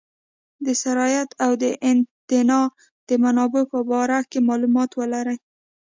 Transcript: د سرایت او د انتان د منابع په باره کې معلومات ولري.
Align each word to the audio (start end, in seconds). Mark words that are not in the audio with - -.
د 0.65 0.67
سرایت 0.81 1.29
او 1.43 1.51
د 1.63 1.65
انتان 1.89 2.49
د 3.07 3.09
منابع 3.23 3.63
په 3.73 3.79
باره 3.89 4.19
کې 4.31 4.39
معلومات 4.49 4.89
ولري. 4.99 5.37